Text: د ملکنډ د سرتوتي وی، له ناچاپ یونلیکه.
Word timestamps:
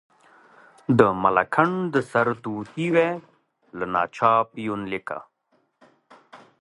د 0.99 1.01
ملکنډ 1.23 1.77
د 1.93 1.95
سرتوتي 2.11 2.87
وی، 2.93 3.11
له 3.77 3.85
ناچاپ 3.93 4.47
یونلیکه. 4.67 5.17